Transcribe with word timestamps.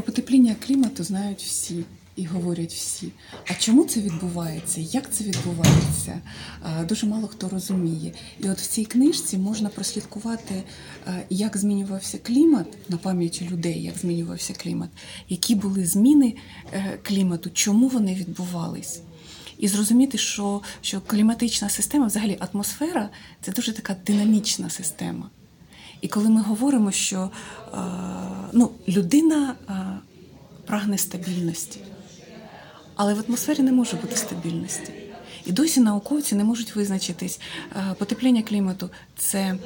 Потепління 0.00 0.56
клімату 0.66 1.04
знають 1.04 1.42
всі 1.42 1.84
і 2.16 2.24
говорять 2.24 2.72
всі. 2.72 3.12
А 3.46 3.54
чому 3.54 3.84
це 3.84 4.00
відбувається? 4.00 4.80
Як 4.80 5.12
це 5.12 5.24
відбувається? 5.24 6.20
Дуже 6.88 7.06
мало 7.06 7.28
хто 7.28 7.48
розуміє. 7.48 8.12
І 8.40 8.50
от 8.50 8.58
в 8.58 8.66
цій 8.66 8.84
книжці 8.84 9.38
можна 9.38 9.68
прослідкувати, 9.68 10.62
як 11.30 11.56
змінювався 11.56 12.18
клімат 12.18 12.66
на 12.88 12.96
пам'яті 12.96 13.48
людей, 13.50 13.82
як 13.82 13.98
змінювався 13.98 14.54
клімат, 14.54 14.90
які 15.28 15.54
були 15.54 15.86
зміни 15.86 16.36
е, 16.72 16.98
клімату, 17.02 17.50
чому 17.50 17.88
вони 17.88 18.14
відбувались. 18.14 19.00
І 19.58 19.68
зрозуміти, 19.68 20.18
що, 20.18 20.62
що 20.80 21.00
кліматична 21.00 21.68
система, 21.68 22.06
взагалі 22.06 22.38
атмосфера 22.40 23.10
це 23.42 23.52
дуже 23.52 23.72
така 23.72 23.96
динамічна 24.06 24.70
система. 24.70 25.30
І 26.02 26.08
коли 26.08 26.28
ми 26.28 26.42
говоримо, 26.42 26.90
що 26.90 27.30
е, 27.74 27.78
ну, 28.52 28.70
людина 28.88 29.54
е, 29.68 29.72
прагне 30.66 30.98
стабільності, 30.98 31.80
але 32.94 33.14
в 33.14 33.24
атмосфері 33.28 33.60
не 33.60 33.72
може 33.72 33.96
бути 33.96 34.16
стабільності. 34.16 34.92
І 35.44 35.52
досі 35.52 35.80
науковці 35.80 36.34
не 36.34 36.44
можуть 36.44 36.76
визначитись, 36.76 37.40
е, 37.76 37.94
потепління 37.98 38.42
клімату 38.42 38.90
це 39.16 39.56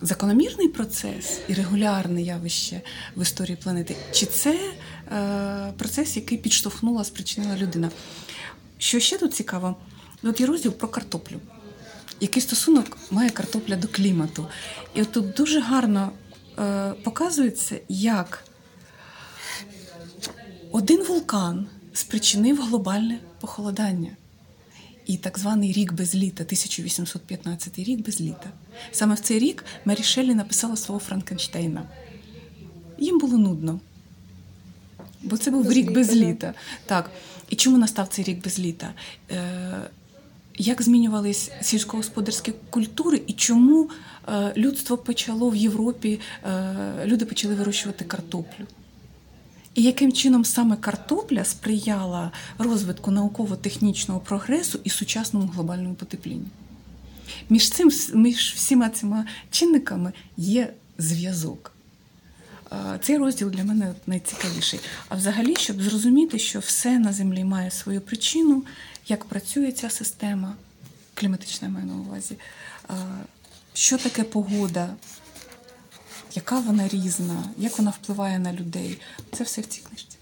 закономірний 0.00 0.68
процес 0.68 1.40
і 1.48 1.54
регулярне 1.54 2.22
явище 2.22 2.80
в 3.16 3.22
історії 3.22 3.58
планети, 3.62 3.96
чи 4.12 4.26
це 4.26 4.58
процес, 5.78 6.16
який 6.16 6.38
підштовхнула, 6.38 7.04
спричинила 7.04 7.56
людина. 7.56 7.90
Що 8.78 9.00
ще 9.00 9.18
тут 9.18 9.34
цікаво, 9.34 9.76
от 10.22 10.40
є 10.40 10.46
розділ 10.46 10.72
про 10.72 10.88
картоплю. 10.88 11.40
Який 12.20 12.42
стосунок 12.42 12.98
має 13.10 13.30
картопля 13.30 13.76
до 13.76 13.88
клімату? 13.88 14.46
І 14.94 15.02
от 15.02 15.12
тут 15.12 15.32
дуже 15.32 15.60
гарно 15.60 16.12
е, 16.58 16.92
показується, 17.04 17.80
як 17.88 18.44
один 20.72 21.04
вулкан 21.04 21.66
спричинив 21.92 22.62
глобальне 22.62 23.18
похолодання. 23.40 24.10
І 25.06 25.16
так 25.16 25.38
званий 25.38 25.72
рік 25.72 25.92
без 25.92 26.14
літа, 26.14 26.44
1815 26.44 27.78
рік 27.78 28.06
без 28.06 28.20
літа. 28.20 28.50
Саме 28.92 29.14
в 29.14 29.20
цей 29.20 29.38
рік 29.38 29.64
Мері 29.84 30.02
Шеллі 30.02 30.34
написала 30.34 30.76
свого 30.76 31.00
Франкенштейна. 31.00 31.82
Їм 32.98 33.18
було 33.18 33.38
нудно, 33.38 33.80
бо 35.22 35.36
це 35.36 35.50
був 35.50 35.64
Без 35.64 35.72
рік 35.72 35.92
без 35.92 36.12
літа, 36.12 36.20
да. 36.20 36.28
літа. 36.30 36.54
Так. 36.86 37.10
І 37.48 37.56
чому 37.56 37.78
настав 37.78 38.08
цей 38.08 38.24
рік 38.24 38.44
без 38.44 38.58
літа? 38.58 38.94
Е, 39.30 39.90
як 40.58 40.82
змінювались 40.82 41.50
сільськогосподарські 41.60 42.52
культури, 42.70 43.20
і 43.26 43.32
чому 43.32 43.90
е, 44.28 44.52
людство 44.56 44.96
почало 44.96 45.50
в 45.50 45.56
Європі, 45.56 46.20
е, 46.44 47.06
люди 47.06 47.24
почали 47.24 47.54
вирощувати 47.54 48.04
картоплю? 48.04 48.66
І 49.74 49.82
яким 49.82 50.12
чином 50.12 50.44
саме 50.44 50.76
картопля 50.76 51.44
сприяла 51.44 52.30
розвитку 52.58 53.10
науково-технічного 53.10 54.20
прогресу 54.20 54.80
і 54.84 54.90
сучасному 54.90 55.46
глобальному 55.46 55.94
потеплінню? 55.94 56.46
Між 57.50 57.70
цим, 57.70 57.90
між 58.14 58.52
всіма 58.54 58.88
цими 58.88 59.24
чинниками 59.50 60.12
є 60.36 60.72
зв'язок. 60.98 61.75
Е, 62.72 62.98
Цей 63.02 63.18
розділ 63.18 63.50
для 63.50 63.64
мене 63.64 63.94
найцікавіший. 64.06 64.80
А 65.08 65.14
взагалі, 65.16 65.56
щоб 65.56 65.82
зрозуміти, 65.82 66.38
що 66.38 66.58
все 66.58 66.98
на 66.98 67.12
землі 67.12 67.44
має 67.44 67.70
свою 67.70 68.00
причину, 68.00 68.64
як 69.06 69.24
працює 69.24 69.72
ця 69.72 69.90
система, 69.90 70.54
кліматична 71.14 71.68
маю 71.68 71.86
на 71.86 71.94
увазі, 71.94 72.38
е, 72.90 72.94
що 73.74 73.98
таке 73.98 74.24
погода, 74.24 74.94
яка 76.34 76.58
вона 76.60 76.88
різна, 76.88 77.44
як 77.58 77.78
вона 77.78 77.90
впливає 77.90 78.38
на 78.38 78.52
людей. 78.52 79.00
Це 79.32 79.44
все 79.44 79.60
в 79.60 79.66
цій 79.66 79.80
книжці. 79.80 80.15